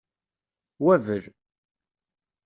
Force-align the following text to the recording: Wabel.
Wabel. 0.83 1.23